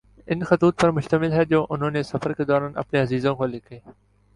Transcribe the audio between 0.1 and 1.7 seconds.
ان خطوط پر مشتمل ہیں جو